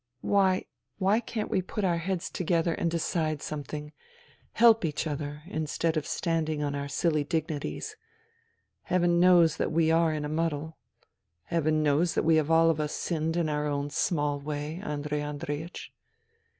[0.21, 0.65] Why,
[0.97, 3.91] why can't we put our heads together and decide something,
[4.53, 5.13] help each other.
[5.13, 7.95] THE THREE SISTERS 53 instead of standing on our silly dignities?
[8.81, 10.77] Heaven knows that we are in a muddle.
[11.43, 15.19] Heaven knows that we have all of us sinned in our own small way, Andrei
[15.21, 15.91] Andreiech.